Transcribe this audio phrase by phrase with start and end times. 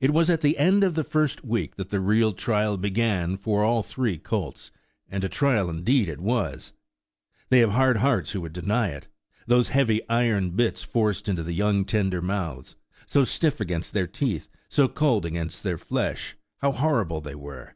[0.00, 3.62] It was at the end of the first week that the real trial began for
[3.62, 4.70] all three colts,
[5.10, 6.72] and a trial indeed it was!
[7.50, 9.08] They have hard hearts who would deny it.
[9.46, 14.48] Those heavy iron bits forced into the young, tender mouths; so stiff against their teeth,
[14.70, 17.74] so cold against their flesh, how horrible they were!